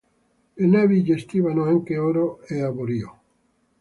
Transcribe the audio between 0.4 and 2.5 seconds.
Le navi gestivano anche oro